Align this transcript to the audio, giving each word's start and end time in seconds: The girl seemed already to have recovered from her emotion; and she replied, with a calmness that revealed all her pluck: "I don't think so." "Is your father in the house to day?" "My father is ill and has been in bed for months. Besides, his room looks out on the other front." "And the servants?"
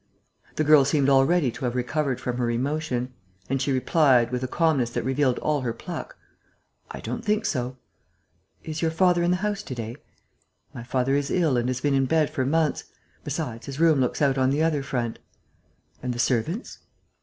The 0.55 0.63
girl 0.63 0.83
seemed 0.83 1.09
already 1.09 1.51
to 1.51 1.65
have 1.65 1.75
recovered 1.75 2.19
from 2.19 2.37
her 2.37 2.49
emotion; 2.49 3.13
and 3.51 3.61
she 3.61 3.71
replied, 3.71 4.31
with 4.31 4.41
a 4.43 4.47
calmness 4.47 4.89
that 4.89 5.03
revealed 5.03 5.37
all 5.37 5.61
her 5.61 5.73
pluck: 5.73 6.17
"I 6.89 7.01
don't 7.01 7.23
think 7.23 7.45
so." 7.45 7.77
"Is 8.63 8.81
your 8.81 8.89
father 8.89 9.21
in 9.21 9.29
the 9.29 9.37
house 9.45 9.61
to 9.61 9.75
day?" 9.75 9.95
"My 10.73 10.81
father 10.81 11.13
is 11.13 11.29
ill 11.29 11.55
and 11.55 11.69
has 11.69 11.81
been 11.81 11.93
in 11.93 12.07
bed 12.07 12.31
for 12.31 12.47
months. 12.47 12.85
Besides, 13.23 13.67
his 13.67 13.79
room 13.79 14.01
looks 14.01 14.23
out 14.23 14.39
on 14.39 14.49
the 14.49 14.63
other 14.63 14.81
front." 14.81 15.19
"And 16.01 16.13
the 16.13 16.17
servants?" 16.17 16.79